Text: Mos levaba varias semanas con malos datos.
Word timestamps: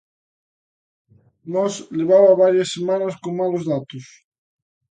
Mos 1.51 1.73
levaba 1.99 2.39
varias 2.43 2.69
semanas 2.75 3.13
con 3.21 3.31
malos 3.39 3.63
datos. 3.71 4.05